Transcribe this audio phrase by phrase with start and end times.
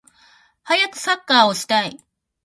[0.63, 2.03] はやくサッカーをしたい